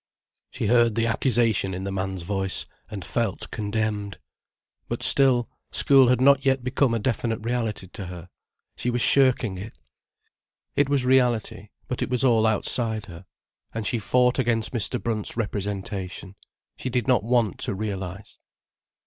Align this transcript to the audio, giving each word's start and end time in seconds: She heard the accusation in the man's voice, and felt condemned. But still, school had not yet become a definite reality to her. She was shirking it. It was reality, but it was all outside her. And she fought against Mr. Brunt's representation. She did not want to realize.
She 0.49 0.65
heard 0.65 0.95
the 0.95 1.05
accusation 1.05 1.75
in 1.75 1.83
the 1.83 1.91
man's 1.91 2.23
voice, 2.23 2.65
and 2.89 3.05
felt 3.05 3.51
condemned. 3.51 4.17
But 4.87 5.03
still, 5.03 5.47
school 5.71 6.07
had 6.07 6.19
not 6.19 6.43
yet 6.43 6.63
become 6.63 6.95
a 6.95 6.97
definite 6.97 7.43
reality 7.45 7.85
to 7.85 8.07
her. 8.07 8.29
She 8.75 8.89
was 8.89 9.01
shirking 9.03 9.59
it. 9.59 9.77
It 10.75 10.89
was 10.89 11.05
reality, 11.05 11.69
but 11.87 12.01
it 12.01 12.09
was 12.09 12.23
all 12.23 12.47
outside 12.47 13.05
her. 13.05 13.27
And 13.75 13.85
she 13.85 13.99
fought 13.99 14.39
against 14.39 14.73
Mr. 14.73 14.99
Brunt's 14.99 15.37
representation. 15.37 16.33
She 16.77 16.89
did 16.89 17.07
not 17.07 17.23
want 17.23 17.59
to 17.59 17.75
realize. 17.75 18.39